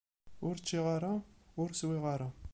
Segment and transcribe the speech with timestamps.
[0.47, 1.13] Ur ččiɣ ara,
[1.61, 2.29] ur swiɣ ara.